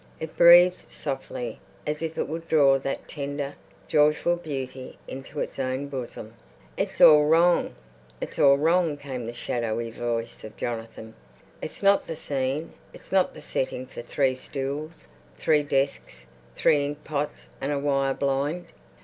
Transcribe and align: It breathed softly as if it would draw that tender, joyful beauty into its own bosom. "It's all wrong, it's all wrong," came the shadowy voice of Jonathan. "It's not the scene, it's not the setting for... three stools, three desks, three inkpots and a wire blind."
It 0.19 0.35
breathed 0.35 0.89
softly 0.91 1.59
as 1.85 2.01
if 2.01 2.17
it 2.17 2.27
would 2.27 2.47
draw 2.47 2.79
that 2.79 3.07
tender, 3.07 3.53
joyful 3.87 4.35
beauty 4.35 4.97
into 5.07 5.41
its 5.41 5.59
own 5.59 5.89
bosom. 5.89 6.33
"It's 6.75 6.99
all 6.99 7.25
wrong, 7.25 7.75
it's 8.19 8.39
all 8.39 8.57
wrong," 8.57 8.97
came 8.97 9.27
the 9.27 9.31
shadowy 9.31 9.91
voice 9.91 10.43
of 10.43 10.57
Jonathan. 10.57 11.13
"It's 11.61 11.83
not 11.83 12.07
the 12.07 12.15
scene, 12.15 12.73
it's 12.91 13.11
not 13.11 13.35
the 13.35 13.41
setting 13.41 13.85
for... 13.85 14.01
three 14.01 14.33
stools, 14.33 15.07
three 15.37 15.61
desks, 15.61 16.25
three 16.55 16.83
inkpots 16.83 17.49
and 17.61 17.71
a 17.71 17.77
wire 17.77 18.15
blind." 18.15 18.69